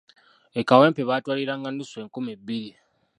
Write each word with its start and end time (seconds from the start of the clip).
E 0.59 0.61
kawempe 0.69 1.01
baatwaliranga 1.09 1.69
nnusu 1.71 1.95
enkumi 2.03 2.33
bbiri! 2.39 2.71